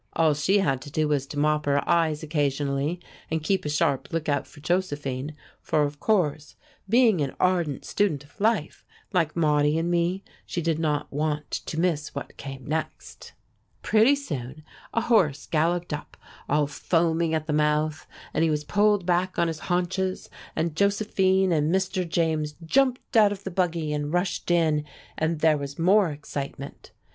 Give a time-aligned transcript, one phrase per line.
[0.13, 4.11] All she had to do was to mop her eyes occasionally and keep a sharp
[4.11, 6.55] lookout for Josephine; for of course,
[6.89, 8.83] being an ardent student of life,
[9.13, 13.33] like Maudie and me, she did not want to miss what came next.
[13.83, 16.17] Pretty soon a horse galloped up,
[16.49, 21.51] all foaming at the mouth, and he was pulled back on his haunches, and Josephine
[21.51, 22.09] and Mr.
[22.09, 24.83] James jumped out of the buggy and rushed in,
[25.15, 26.89] and there was more excitement.